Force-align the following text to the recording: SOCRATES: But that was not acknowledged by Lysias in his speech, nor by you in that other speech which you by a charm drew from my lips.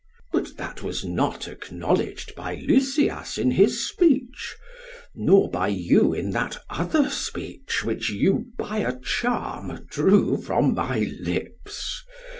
SOCRATES: 0.31 0.49
But 0.53 0.57
that 0.57 0.81
was 0.81 1.05
not 1.05 1.47
acknowledged 1.47 2.33
by 2.33 2.55
Lysias 2.55 3.37
in 3.37 3.51
his 3.51 3.87
speech, 3.87 4.55
nor 5.13 5.47
by 5.47 5.67
you 5.67 6.11
in 6.11 6.31
that 6.31 6.57
other 6.71 7.07
speech 7.11 7.83
which 7.85 8.09
you 8.09 8.47
by 8.57 8.79
a 8.79 8.99
charm 8.99 9.85
drew 9.91 10.41
from 10.41 10.73
my 10.73 11.05
lips. 11.19 12.03